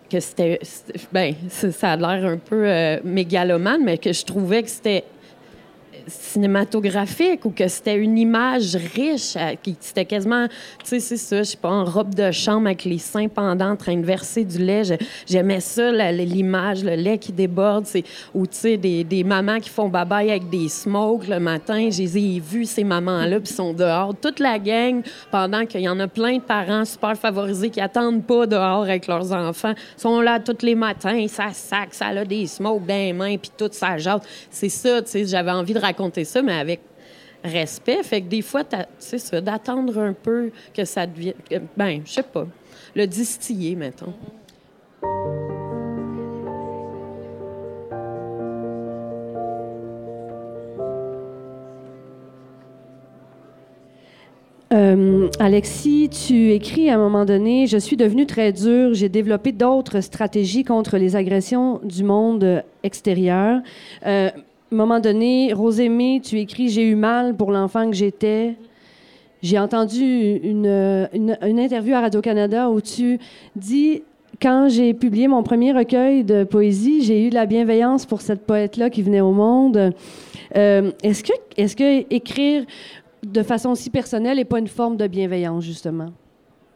[0.10, 0.60] que c'était.
[1.12, 5.04] Ben, ça a l'air un peu euh, mégalomane, mais que je trouvais que c'était
[6.10, 11.38] cinématographique ou que c'était une image riche, euh, qui c'était quasiment, tu sais, c'est ça,
[11.39, 14.43] je sais pas, en robe de chambre avec les seins pendants en train de verser
[14.43, 14.84] du lait.
[15.28, 17.86] J'aimais ça, l'image, le lait qui déborde,
[18.34, 21.89] ou tu sais, des, mamans qui font babaille avec des smokes le matin.
[21.91, 24.13] Je les ai vus, ces mamans-là, puis sont dehors.
[24.19, 28.26] Toute la gang, pendant qu'il y en a plein de parents super favorisés qui attendent
[28.26, 32.48] pas dehors avec leurs enfants, sont là tous les matins, ça sac, ça a des
[32.48, 34.22] smokes dans les mains, puis tout ça jase.
[34.50, 36.82] C'est ça, tu sais, j'avais envie de raconter ça, mais avec
[37.44, 38.04] respect.
[38.04, 38.64] Fait que des fois,
[38.98, 41.36] c'est ça, d'attendre un peu que ça devienne.
[41.78, 42.48] Ben, je sais pas.
[42.96, 44.14] Le distiller, mettons.
[54.72, 59.52] Euh, Alexis, tu écris à un moment donné Je suis devenu très dur, j'ai développé
[59.52, 63.62] d'autres stratégies contre les agressions du monde extérieur.
[64.06, 64.30] Euh,
[64.71, 68.55] un moment donné, Rosémée, tu écris J'ai eu mal pour l'enfant que j'étais.
[69.41, 71.08] J'ai entendu une,
[71.41, 73.19] interview à Radio-Canada où tu
[73.55, 74.03] dis
[74.41, 78.45] quand j'ai publié mon premier recueil de poésie, j'ai eu de la bienveillance pour cette
[78.45, 79.93] poète-là qui venait au monde.
[80.55, 82.65] Euh, est-ce que, est-ce que écrire
[83.25, 86.10] de façon si personnelle n'est pas une forme de bienveillance, justement?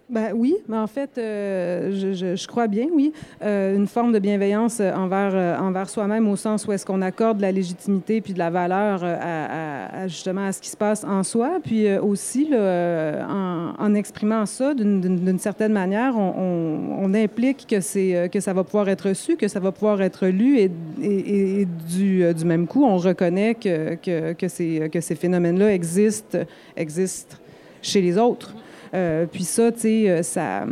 [0.10, 4.82] Ben oui, mais en fait, euh, je, crois bien, oui, euh, une forme de bienveillance
[4.82, 8.40] envers, euh, envers soi-même au sens où est-ce qu'on accorde de la légitimité puis de
[8.40, 14.46] la valeur à, justement à ce qui se passe en soi, puis aussi en, exprimant
[14.46, 19.48] ça d'une certaine manière, on, implique que c'est que ça va pouvoir être reçu, que
[19.48, 24.90] ça va pouvoir être lu et, du, même coup, on reconnaît que, que, que ces,
[24.92, 26.40] que ces phénomènes-là existent,
[26.76, 27.38] existent
[27.82, 28.56] chez les autres.
[28.94, 30.66] Euh, puis ça, tu sais, euh, ça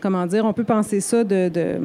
[0.00, 1.78] comment dire, on peut penser ça de,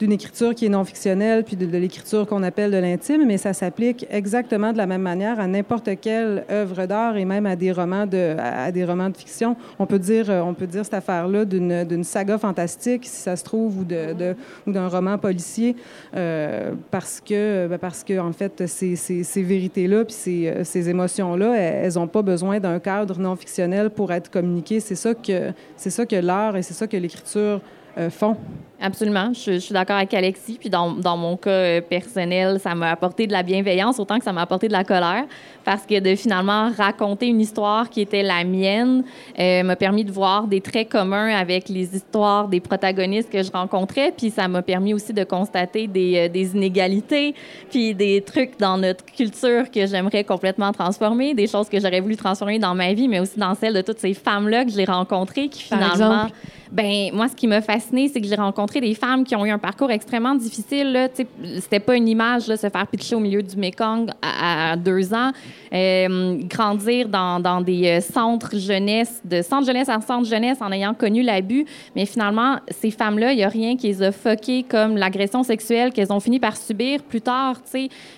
[0.00, 3.52] d'une écriture qui est non fictionnelle, puis de, l'écriture qu'on appelle de l'intime, mais ça
[3.52, 7.70] s'applique exactement de la même manière à n'importe quelle œuvre d'art et même à des
[7.70, 9.56] romans de, à, des romans de fiction.
[9.78, 13.44] On peut dire, euh, on peut dire cette affaire-là d'une, saga fantastique, si ça se
[13.44, 14.34] trouve, ou, de,
[14.66, 15.76] ou d'un roman policier,
[16.16, 20.88] euh, parce que, ben parce que en fait, ces, ces, vérités-là, puis ces, euh, ces
[20.88, 24.80] émotions-là, elles n'ont pas besoin d'un cadre non fictionnel pour être communiquées.
[24.80, 27.60] C'est ça que, c'est ça que l'art et c'est ça que l'écriture
[28.08, 28.36] font.
[28.82, 29.32] Absolument.
[29.34, 30.56] Je, je suis d'accord avec Alexis.
[30.58, 34.24] Puis dans, dans mon cas euh, personnel, ça m'a apporté de la bienveillance autant que
[34.24, 35.24] ça m'a apporté de la colère.
[35.64, 39.04] Parce que de finalement raconter une histoire qui était la mienne
[39.38, 43.52] euh, m'a permis de voir des traits communs avec les histoires des protagonistes que je
[43.52, 44.14] rencontrais.
[44.16, 47.34] Puis ça m'a permis aussi de constater des, euh, des inégalités,
[47.70, 52.16] puis des trucs dans notre culture que j'aimerais complètement transformer, des choses que j'aurais voulu
[52.16, 55.48] transformer dans ma vie, mais aussi dans celle de toutes ces femmes-là que j'ai rencontrées
[55.48, 56.28] qui finalement.
[56.70, 59.50] Ben moi, ce qui m'a fasciné, c'est que j'ai rencontré des femmes qui ont eu
[59.50, 61.10] un parcours extrêmement difficile.
[61.56, 65.32] C'était pas une image, là, se faire pitcher au milieu du Mekong à, deux ans,
[65.72, 70.94] euh, grandir dans, des euh, centres jeunesse, de centre jeunesse à centre jeunesse en ayant
[70.94, 71.66] connu l'abus.
[71.96, 75.92] Mais finalement, ces femmes-là, il n'y a rien qui les a fuckées comme l'agression sexuelle
[75.92, 77.56] qu'elles ont fini par subir plus tard.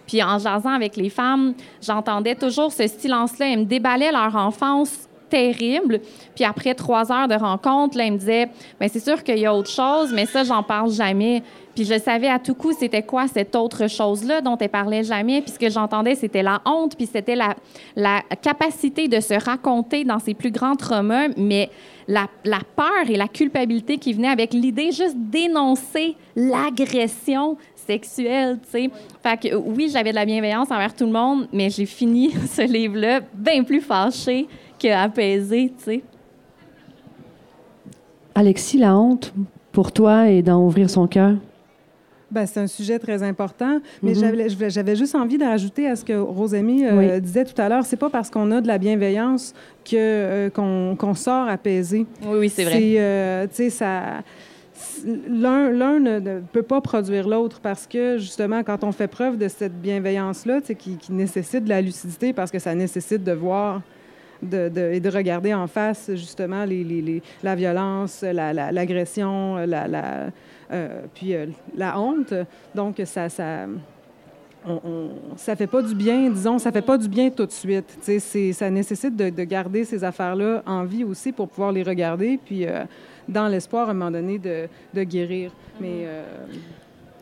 [0.06, 3.52] Puis en jasant avec les femmes, j'entendais toujours ce silence-là.
[3.52, 6.00] Elles me déballaient leur enfance terrible.
[6.34, 9.46] Puis après trois heures de rencontre, là, il me disait, ben c'est sûr qu'il y
[9.46, 11.42] a autre chose, mais ça, j'en parle jamais.
[11.74, 15.40] Puis je savais à tout coup c'était quoi cette autre chose-là dont elle parlait jamais.
[15.40, 17.54] Puis ce que j'entendais, c'était la honte, puis c'était la,
[17.96, 21.70] la capacité de se raconter dans ses plus grands traumas, mais
[22.08, 28.70] la, la peur et la culpabilité qui venaient avec l'idée juste d'énoncer l'agression sexuelle, tu
[28.70, 28.90] sais.
[29.22, 32.62] Fait que oui, j'avais de la bienveillance envers tout le monde, mais j'ai fini ce
[32.62, 34.46] livre-là bien plus fâchée
[34.90, 36.02] apaisé, tu sais.
[38.34, 39.32] Alexis, la honte,
[39.72, 41.34] pour toi, est d'en ouvrir son cœur?
[42.30, 44.70] Ben, c'est un sujet très important, mais mm-hmm.
[44.70, 47.84] j'avais juste envie d'ajouter à ce que Rosémie euh, disait tout à l'heure.
[47.84, 49.52] C'est pas parce qu'on a de la bienveillance
[49.84, 52.06] que euh, qu'on sort apaisé.
[52.22, 52.94] Oui, oui, c'est vrai.
[52.96, 54.22] Euh, tu sais, ça
[55.04, 59.80] l'un ne, peut pas produire l'autre parce que, justement, quand on fait preuve de cette
[59.80, 63.82] bienveillance-là, qui, qui nécessite de la lucidité parce que ça nécessite de voir
[64.42, 66.64] et de regarder en face justement
[67.42, 70.31] la violence, l'agression, la,
[70.72, 72.33] euh, puis euh, la honte.
[72.74, 73.66] Donc, ça, ça,
[75.37, 77.98] ça fait pas du bien, disons, ça fait pas du bien tout de suite.
[78.52, 82.66] Ça nécessite de, de, garder ces affaires-là en vie aussi pour pouvoir les regarder, puis
[82.66, 82.85] euh,
[83.28, 85.52] dans l'espoir, à un moment donné, de, de guérir.
[85.81, 86.07] Mais...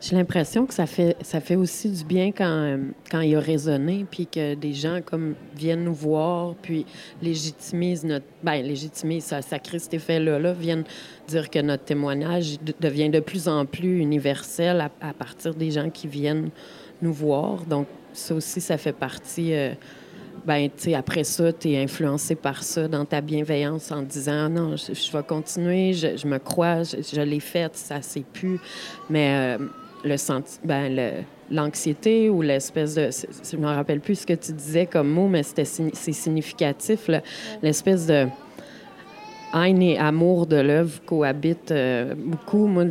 [0.01, 2.79] J'ai l'impression que ça fait, ça fait aussi du bien quand, euh,
[3.11, 6.87] quand il a résonné, puis que des gens comme viennent nous voir, puis
[7.21, 8.25] légitimisent notre...
[8.43, 10.85] Ben, légitimisent, ça, ça crée cet effet-là, là, viennent
[11.29, 16.09] dire que notre témoignage devient de plus en plus universel à, partir des gens qui
[16.09, 16.49] viennent
[17.03, 17.67] nous voir.
[17.67, 19.53] Donc, ça aussi, ça fait partie...
[19.53, 19.75] Euh,
[20.47, 25.13] ben, après ça, tu es influencé par ça dans ta bienveillance en disant non, je,
[25.13, 28.59] vais continuer, je, me crois, je, l'ai fait, ça s'est pu.
[29.11, 29.67] Mais euh,
[30.05, 34.87] le senti ben, l'anxiété ou l'espèce de je me rappelle plus ce que tu disais
[34.87, 37.11] comme mot mais c'était c'est significatif
[37.63, 38.27] l'espèce de
[39.55, 42.67] haine et amour de l'œuvre cohabitent euh, beaucoup.
[42.67, 42.85] Moi,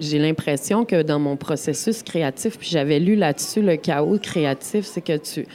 [0.00, 5.00] j'ai l'impression que dans mon processus créatif, puis j'avais lu là-dessus le chaos créatif, c'est
[5.00, 5.46] que tu,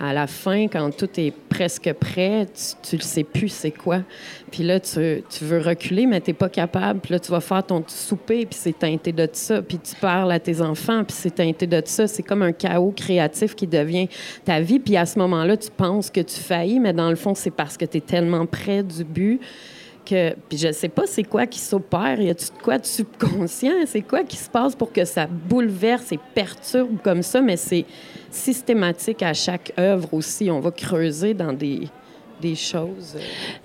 [0.00, 2.46] à la fin, quand tout est presque prêt,
[2.82, 4.02] tu, ne sais plus c'est quoi.
[4.50, 7.00] Puis là, tu, veux reculer, mais tu n'es pas capable.
[7.00, 9.60] Puis là, tu vas faire ton souper, puis c'est teinté de ça.
[9.60, 12.06] Puis tu parles à tes enfants, puis c'est teinté de ça.
[12.06, 14.08] C'est comme un chaos créatif qui devient
[14.44, 14.78] ta vie.
[14.78, 17.76] Puis à ce moment-là, tu penses que tu faillis, mais dans le fond, c'est parce
[17.76, 19.40] que tu es tellement près du but
[20.08, 23.74] que, puis je sais pas c'est quoi qui s'opère, y a-tu de quoi de subconscient,
[23.86, 27.84] c'est quoi qui se passe pour que ça bouleverse et perturbe comme ça, mais c'est
[28.30, 30.50] systématique à chaque œuvre aussi.
[30.50, 31.88] On va creuser dans des,
[32.40, 33.16] des choses.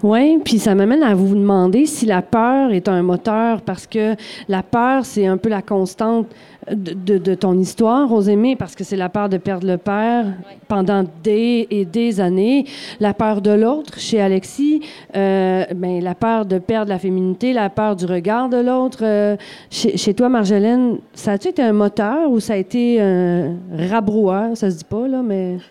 [0.01, 4.15] Oui, puis ça m'amène à vous demander si la peur est un moteur, parce que
[4.47, 6.27] la peur, c'est un peu la constante
[6.71, 10.25] de, de, ton histoire, Rosémée, parce que c'est la peur de perdre le père
[10.67, 12.65] pendant des et des années,
[12.99, 14.81] la peur de l'autre chez Alexis,
[15.15, 18.99] euh, ben, la peur de perdre la féminité, la peur du regard de l'autre.
[19.01, 19.35] Euh,
[19.69, 24.55] chez, chez, toi, Marjolaine, ça a-tu été un moteur ou ça a été un rabroueur?
[24.55, 25.57] Ça se dit pas, là, mais...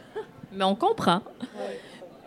[0.54, 1.20] Mais on comprend.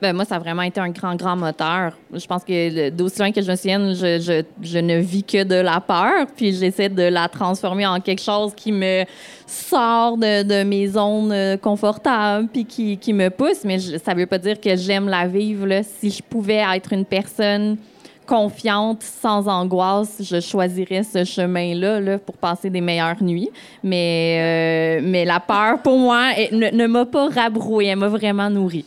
[0.02, 1.94] Ben, moi, ça a vraiment été un grand, grand moteur.
[2.14, 5.80] Je pense que d'aussi loin que je me souvienne, je, ne vis que de la
[5.80, 9.06] peur, puis j'essaie de la transformer en quelque chose qui me
[9.48, 13.64] sort de, mes zones euh, confortables, puis qui, me pousse.
[13.64, 15.82] Mais ça ne veut pas dire que j'aime la vivre.
[16.00, 17.78] Si je pouvais être une personne
[18.26, 23.50] confiante, sans angoisse, je choisirais ce chemin-là là, pour passer des meilleures nuits.
[23.82, 28.84] Mais, euh, la peur, pour moi, ne, ne m'a pas rabrouée, elle m'a vraiment nourrie.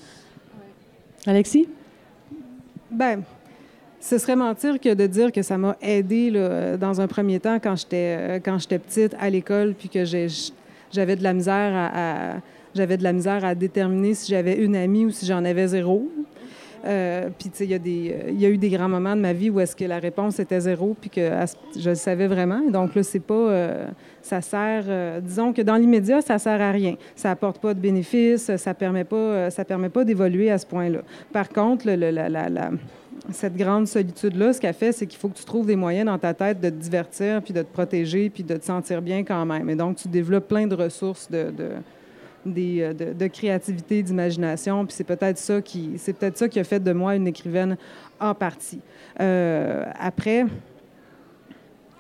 [1.29, 1.69] Alexis?
[2.91, 3.23] Ben,
[4.01, 6.31] ce serait mentir que de dire que ça m'a aidé
[6.81, 11.17] dans un premier temps quand j'étais euh, quand j'étais petite à l'école puis que j'avais
[11.17, 12.37] de la misère à,
[12.75, 16.11] j'avais de la misère à déterminer si j'avais une amie ou si j'en avais zéro.
[16.85, 19.61] Euh, puis, tu sais, il y, a eu des grands moments de ma vie où
[19.61, 21.31] est-ce que la réponse était zéro, puis que
[21.77, 22.61] je le savais vraiment.
[22.71, 23.35] donc, là, c'est pas...
[23.35, 23.87] Euh,
[24.23, 24.85] ça sert...
[24.89, 26.97] Euh, disons que dans l'immédiat, ça sert à rien.
[27.17, 31.01] Ça apporte pas de bénéfices, ça permet pas, ça permet pas d'évoluer à ce point-là.
[31.33, 31.87] Par contre,
[33.31, 36.19] cette grande solitude-là, ce qu'elle fait, c'est qu'il faut que tu trouves des moyens dans
[36.19, 39.45] ta tête de te divertir, puis de te protéger, puis de te sentir bien quand
[39.47, 39.69] même.
[39.71, 41.53] Et donc, tu développes plein de ressources de
[42.45, 44.85] des, euh, de, créativité, d'imagination.
[44.87, 47.77] Puis c'est peut-être ça qui, c'est peut-être ça qui a fait de moi une écrivaine
[48.21, 48.81] en partie.
[49.21, 50.47] Euh, après,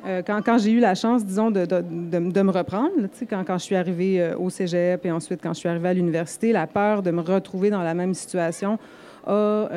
[0.06, 2.90] euh, quand, quand j'ai eu la chance, disons, de, de, de me reprendre,
[3.28, 6.52] quand, quand je suis arrivée au cégep et ensuite quand je suis arrivée à l'université,
[6.52, 8.78] la peur de me retrouver dans la même situation
[9.26, 9.68] a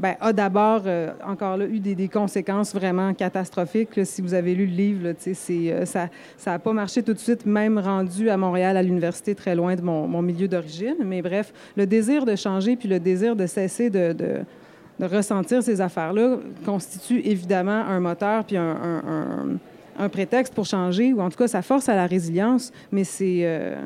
[0.00, 4.00] ben, a d'abord, euh, encore là, eu des, conséquences vraiment catastrophiques.
[4.04, 6.08] si vous avez lu le livre, c'est, euh, ça
[6.46, 9.82] n'a pas marché tout de suite, même rendu à Montréal, à l'université, très loin de
[9.82, 10.96] mon, milieu d'origine.
[11.04, 14.14] Mais bref, le désir de changer puis le désir de cesser de,
[15.00, 19.58] ressentir ces affaires-là constitue évidemment un moteur puis un,
[19.98, 23.40] un, prétexte pour changer, ou en tout cas, ça force à la résilience, mais c'est...
[23.42, 23.76] Euh,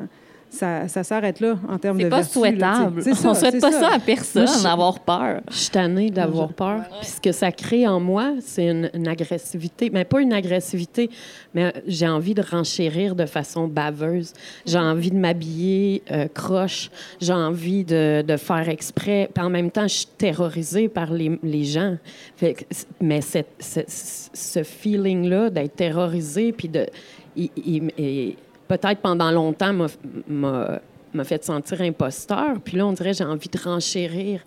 [0.55, 3.03] ça, s'arrête là en termes de C'est pas souhaitable.
[3.05, 3.93] On ne souhaite pas ça.
[3.93, 5.41] à personne, d'avoir peur.
[5.49, 6.81] Je suis tannée d'avoir peur.
[7.01, 9.89] Puis ce que ça crée en moi, c'est une, agressivité.
[9.91, 11.09] Mais pas une agressivité,
[11.53, 14.33] mais j'ai envie de renchérir de façon baveuse.
[14.65, 16.89] J'ai envie de m'habiller euh, croche.
[17.21, 19.29] J'ai envie de, de, faire exprès.
[19.33, 21.97] Puis en même temps, je suis terrorisée par les, les gens.
[23.01, 26.85] mais cette, ce feeling-là d'être terrorisée, puis de...
[27.35, 28.35] il,
[28.67, 29.73] peut-être pendant longtemps,
[30.27, 32.59] m'a fait sentir imposteur.
[32.63, 34.41] Puis là, on dirait j'ai envie de renchérir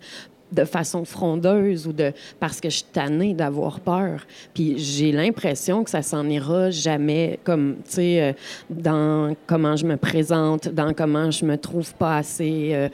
[0.51, 4.25] de façon frondeuse ou de parce que je suis tannée d'avoir peur.
[4.53, 8.33] Puis j'ai l'impression que ça s'en ira jamais comme tu sais euh,
[8.69, 12.89] dans comment je me présente, dans comment je me trouve pas assez euh,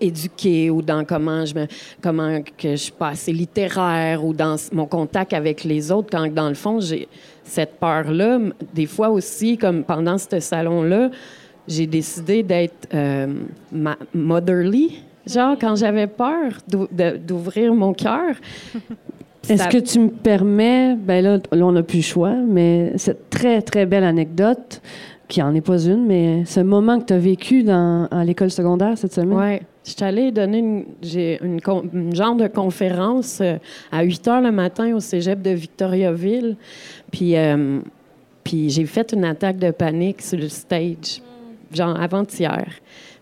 [0.00, 1.66] éduquée ou dans comment je me
[2.02, 6.32] comment que je suis pas assez littéraire ou dans mon contact avec les autres quand
[6.32, 7.08] dans le fond j'ai
[7.50, 8.38] cette peur-là,
[8.72, 11.10] des fois aussi, comme pendant ce salon-là,
[11.66, 13.26] j'ai décidé d'être euh,
[14.14, 16.52] motherly, genre quand j'avais peur
[17.26, 18.34] d'ouvrir mon cœur.
[19.48, 23.62] Est-ce que tu me permets, ben là, on n'a plus le choix, mais cette très,
[23.62, 24.80] très belle anecdote,
[25.26, 28.50] qui en est pas une, mais ce moment que tu as vécu dans, à l'école
[28.50, 29.38] secondaire cette semaine?
[29.38, 29.66] Oui.
[29.84, 33.56] Je suis allée donner une, genre de conférence euh,
[33.90, 36.56] à 8 heures le matin au cégep de Victoriaville.
[37.10, 37.80] Puis, euh,
[38.44, 41.22] puis j'ai fait une attaque de panique sur le stage,
[41.72, 42.66] genre avant-hier.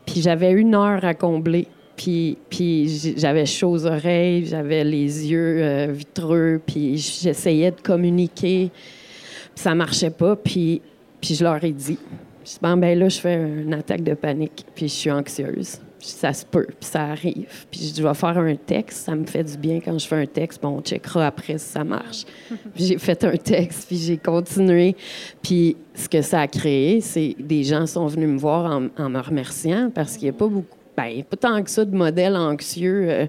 [0.05, 1.69] Puis j'avais une heure à combler.
[1.97, 8.71] Puis, puis j'avais chaud aux oreilles, j'avais les yeux euh, vitreux, puis j'essayais de communiquer.
[8.73, 10.35] Puis ça marchait pas.
[10.37, 10.81] Puis,
[11.21, 11.99] puis je leur ai dit,
[12.45, 15.81] je dis, bon, ben là, je fais une attaque de panique, puis je suis anxieuse.
[15.99, 17.67] Puis ça se peut, puis ça arrive.
[17.71, 20.27] Puis je vais faire un texte, ça me fait du bien quand je fais un
[20.27, 22.25] texte, bon, on checkera après si ça marche.
[22.75, 24.95] Puis j'ai fait un texte, puis j'ai continué.
[25.43, 29.11] Puis ce que ça a créé, c'est des gens sont venus me voir en, en
[29.11, 32.37] me remerciant parce qu'il n'y a pas beaucoup, ben, pas tant que ça de modèles
[32.37, 33.07] anxieux.
[33.09, 33.27] euh,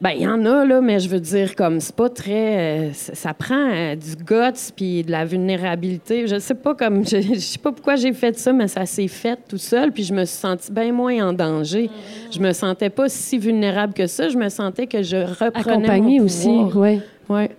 [0.00, 2.88] ben, il y en a, là, mais je veux dire, comme, c'est pas très.
[2.88, 6.26] euh, ça, prend euh, du guts puis de la vulnérabilité.
[6.26, 7.04] Je sais pas, comme.
[7.10, 10.04] Je, je sais pas pourquoi j'ai fait ça, mais ça s'est fait tout seul, puis
[10.04, 11.90] je me suis sentie bien moins en danger.
[12.30, 14.28] Je me sentais pas si vulnérable que ça.
[14.28, 15.50] Je me sentais que je reprenais.
[15.54, 17.00] Accompagné mon aussi, oui.
[17.28, 17.50] Ouais.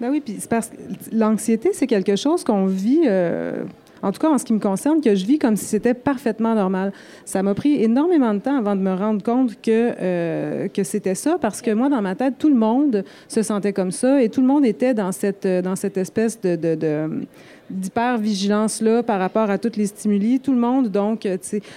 [0.00, 0.76] Ben oui, puis c'est parce que
[1.12, 3.64] l'anxiété, c'est quelque chose qu'on vit, euh,
[4.06, 6.54] en tout cas en ce qui me concerne, que je vis comme si c'était parfaitement
[6.54, 6.92] normal.
[7.24, 11.38] Ça m'a pris énormément de temps avant de me rendre compte que, euh, c'était ça,
[11.40, 14.40] parce que moi, dans ma tête, tout le monde se sentait comme ça et tout
[14.40, 17.26] le monde était dans cette, euh, espèce de
[17.70, 20.40] d'hyper-vigilance-là par rapport à tous les stimuli.
[20.40, 21.36] Tout le monde, donc, euh,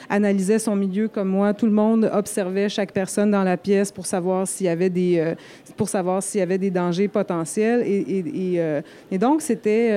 [0.10, 1.54] analysait son milieu comme moi.
[1.54, 5.18] Tout le monde observait chaque personne dans la pièce pour savoir s'il y avait des,
[5.20, 5.36] euh,
[5.78, 7.84] pour savoir s'il dangers potentiels.
[7.86, 8.24] Et,
[8.58, 8.82] euh,
[9.14, 9.92] donc, c'était,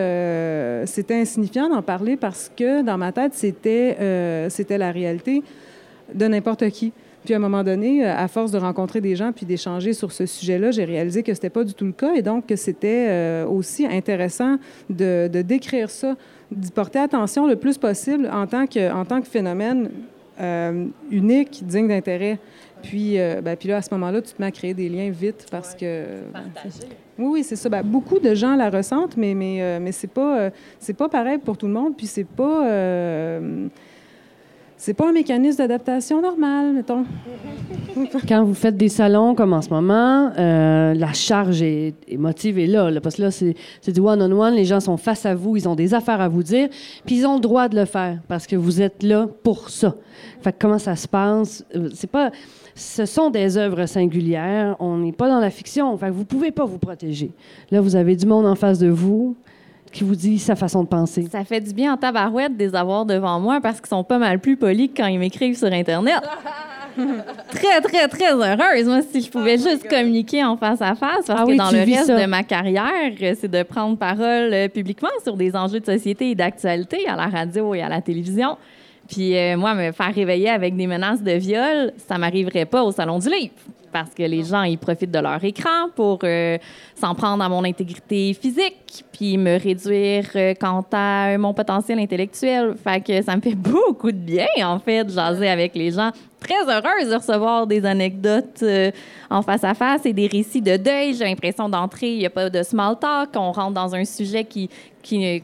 [1.10, 5.42] insignifiant d'en parler parce que dans ma tête, c'était, c'était la réalité
[6.14, 6.92] de n'importe qui.
[7.24, 10.12] Puis à un moment donné, euh, à force de rencontrer des gens puis d'échanger sur
[10.12, 13.06] ce sujet-là, j'ai réalisé que c'était pas du tout le cas et donc que c'était
[13.08, 14.56] euh, aussi intéressant
[14.90, 16.16] de, de décrire ça,
[16.50, 19.90] d'y porter attention le plus possible en tant que, en tant que phénomène
[20.40, 22.38] euh, unique, digne d'intérêt.
[22.82, 25.10] Puis, euh, ben, puis là, à ce moment-là, tu te mets à créer des liens
[25.10, 26.04] vite parce que...
[27.18, 27.68] Oui, oui, c'est ça.
[27.68, 30.50] Ben, beaucoup de gens la ressentent, mais, mais, euh, mais c'est pas,
[30.80, 31.96] c'est pas pareil pour tout le monde.
[31.96, 33.38] Puis c'est pas...
[34.84, 37.04] c'est pas un mécanisme d'adaptation normal, mettons.
[38.28, 42.66] Quand vous faites des salons comme en ce moment, euh, la charge est- émotive est
[42.66, 45.68] là, parce que là, c'est c'est du one-on-one, les gens sont face à vous, ils
[45.68, 46.68] ont des affaires à vous dire,
[47.06, 49.94] puis ils ont le droit de le faire, parce que vous êtes là pour ça.
[50.40, 51.64] Fait que comment ça se passe?
[51.76, 52.32] Euh, C'est pas...
[52.74, 56.50] Ce sont des œuvres singulières, on n'est pas dans la fiction, fait que vous pouvez
[56.50, 57.30] pas vous protéger.
[57.70, 59.36] Là, vous avez du monde en face de vous
[59.92, 61.28] qui vous dit sa façon de penser.
[61.30, 64.18] Ça fait du bien en tabarouette de les avoir devant moi parce qu'ils sont pas
[64.18, 66.20] mal plus polis que quand ils m'écrivent sur Internet.
[67.50, 71.26] très, très, très heureuse, moi, si je pouvais juste communiquer en face à face.
[71.26, 72.20] Parce Ah que oui, dans le reste ça.
[72.20, 76.30] de ma carrière, euh, c'est de prendre parole euh, publiquement sur des enjeux de société
[76.30, 78.56] et d'actualité à la radio et à la télévision.
[79.08, 82.92] Puis euh, moi, me faire réveiller avec des menaces de viol, ça m'arriverait pas au
[82.92, 83.52] Salon du Livre.
[83.92, 86.56] Parce que les gens, ils profitent de leur écran pour euh,
[86.94, 91.98] s'en prendre à mon intégrité physique, puis me réduire euh, quant à euh, mon potentiel
[91.98, 92.74] intellectuel.
[92.82, 96.10] Fait ça me fait beaucoup de bien, en fait, de jaser avec les gens.
[96.40, 98.64] Très heureuse de recevoir des anecdotes
[99.30, 101.14] en face à face et des récits de deuil.
[101.14, 104.44] J'ai l'impression d'entrer, il n'y a pas de small talk, on rentre dans un sujet
[104.44, 104.68] qui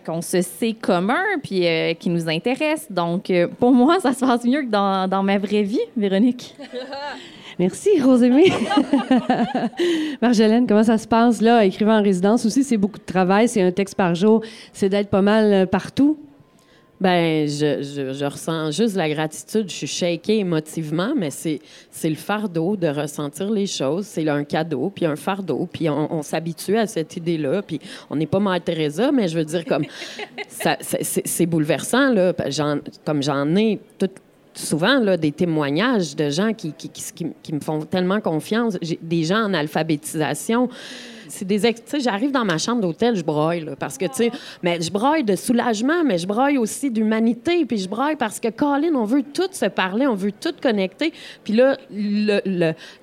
[0.05, 1.67] qu'on se sait commun puis
[2.01, 2.87] qui nous intéresse.
[2.91, 6.57] Donc, pour moi, ça se passe mieux que dans, dans ma vraie vie, Véronique.
[7.59, 8.53] Merci, Rosémie.
[10.23, 12.63] Marjolaine, comment ça se passe là, écrivant en résidence aussi?
[12.63, 14.43] C'est beaucoup de travail, c'est un texte par jour,
[14.73, 16.19] c'est d'être pas mal euh, partout.
[17.01, 19.71] Ben, je, je, je ressens juste la gratitude.
[19.71, 21.61] Je suis shakée émotivement, mais c'est,
[21.93, 24.05] c'est le fardeau de ressentir les choses.
[24.07, 27.63] C'est un cadeau, puis un fardeau, puis on, on s'habitue à cette idée-là.
[27.63, 27.81] Puis
[28.11, 29.85] on n'est pas Mère Teresa, mais je veux dire, comme,
[30.49, 32.33] ça, c'est, bouleversant, là.
[32.49, 34.11] J'en- comme j'en ai tout,
[34.59, 38.77] souvent là, des témoignages de gens qui, qui, qui, qui- me font tellement confiance.
[39.03, 40.69] Des gens en alphabétisation.
[41.29, 44.31] C'est des tu sais, j'arrive dans ma chambre d'hôtel, je broille parce que tu sais,
[44.63, 48.49] mais je broille de soulagement, mais je broille aussi d'humanité, puis je broille parce que
[48.49, 51.13] Colin, on veut tout se parler, on veut tout connecter,
[51.45, 51.77] puis là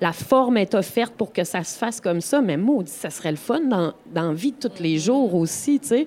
[0.00, 3.30] la forme est offerte pour que ça se fasse comme ça, mais maudit, ça serait
[3.30, 6.06] le fun dans, dans vie tous les jours aussi, tu sais.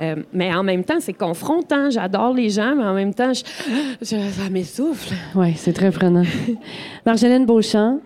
[0.00, 1.90] Euh, mais en même temps, c'est confrontant.
[1.90, 3.42] J'adore les gens, mais en même temps, je,
[4.00, 5.14] je- ça m'essouffle.
[5.34, 6.24] Oui, c'est très prenant.
[7.06, 8.00] Marjolaine Beauchamp,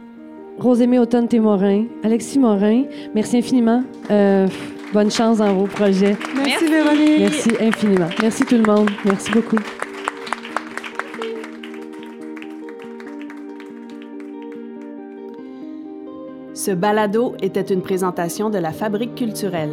[0.59, 2.85] Rosémie Automne-Témorin, Alexis Morin,
[3.15, 3.85] merci infiniment.
[4.11, 4.49] Euh,
[4.93, 6.17] bonne chance dans vos projets.
[6.35, 7.21] Merci, Véronique.
[7.21, 8.09] Merci infiniment.
[8.23, 8.91] Merci tout le monde.
[9.05, 9.59] Merci beaucoup.
[16.55, 19.71] Ce balado était une présentation de la Fabrique culturelle.